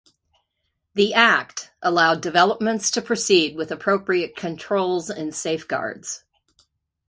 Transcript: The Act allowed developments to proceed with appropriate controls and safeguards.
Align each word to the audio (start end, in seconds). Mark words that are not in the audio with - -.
The 0.95 1.13
Act 1.13 1.69
allowed 1.83 2.23
developments 2.23 2.89
to 2.89 3.03
proceed 3.03 3.55
with 3.55 3.69
appropriate 3.71 4.35
controls 4.35 5.11
and 5.11 5.31
safeguards. 5.31 6.23